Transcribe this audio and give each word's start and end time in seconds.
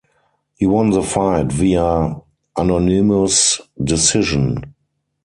He 0.57 0.65
won 0.65 0.89
the 0.89 1.03
fight 1.03 1.51
via 1.51 2.15
unanimous 2.57 3.61
decision. 3.83 4.73